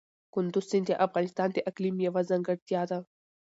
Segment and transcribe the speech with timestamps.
[0.33, 2.99] کندز سیند د افغانستان د اقلیم یوه ځانګړتیا ده.